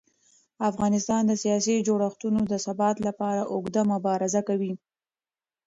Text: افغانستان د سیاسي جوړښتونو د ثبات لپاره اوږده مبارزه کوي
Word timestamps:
افغانستان 0.69 1.21
د 1.27 1.33
سیاسي 1.43 1.75
جوړښتونو 1.87 2.39
د 2.51 2.53
ثبات 2.65 2.97
لپاره 3.07 3.41
اوږده 3.53 3.81
مبارزه 3.93 4.41
کوي 4.49 4.73